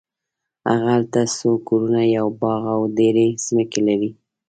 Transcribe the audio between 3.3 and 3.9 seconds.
ځمکې